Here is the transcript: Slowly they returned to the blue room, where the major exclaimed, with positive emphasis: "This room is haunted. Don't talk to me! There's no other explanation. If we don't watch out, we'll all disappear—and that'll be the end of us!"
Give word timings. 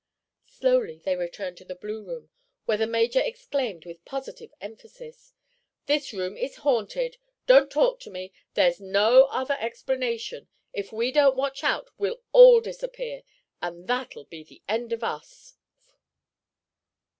Slowly 0.47 0.97
they 1.05 1.15
returned 1.15 1.57
to 1.57 1.63
the 1.63 1.75
blue 1.75 2.03
room, 2.03 2.31
where 2.65 2.75
the 2.79 2.87
major 2.87 3.19
exclaimed, 3.19 3.85
with 3.85 4.03
positive 4.03 4.51
emphasis: 4.59 5.31
"This 5.85 6.11
room 6.11 6.35
is 6.35 6.55
haunted. 6.65 7.17
Don't 7.45 7.69
talk 7.69 7.99
to 7.99 8.09
me! 8.09 8.33
There's 8.55 8.79
no 8.79 9.25
other 9.25 9.55
explanation. 9.59 10.47
If 10.73 10.91
we 10.91 11.11
don't 11.11 11.35
watch 11.37 11.63
out, 11.63 11.91
we'll 11.99 12.19
all 12.31 12.61
disappear—and 12.61 13.87
that'll 13.87 14.25
be 14.25 14.43
the 14.43 14.63
end 14.67 14.91
of 14.91 15.03
us!" 15.03 15.55